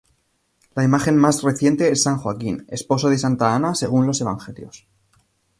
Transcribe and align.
La 0.73 0.83
imagen 0.83 1.15
más 1.15 1.43
reciente 1.43 1.91
es 1.91 2.01
San 2.01 2.17
Joaquín, 2.17 2.65
esposo 2.69 3.07
de 3.09 3.19
Santa 3.19 3.53
Ana 3.53 3.75
según 3.75 4.07
los 4.07 4.19
evangelios. 4.19 4.87